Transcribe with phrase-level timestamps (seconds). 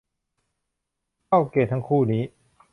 [1.27, 2.23] เข้าเกณฑ์ทั้งคู่นี้